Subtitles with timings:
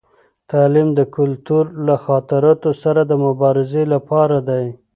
[0.51, 4.65] تعلیم د کلتور له خطراتو سره د مبارزې لپاره دی.